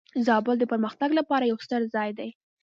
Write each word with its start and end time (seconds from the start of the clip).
زابل 0.25 0.55
د 0.59 0.63
پرمختګ 0.71 1.09
لپاره 1.19 1.43
یو 1.49 1.57
ستر 1.65 1.81
ځای 1.95 2.09
دی. 2.17 2.29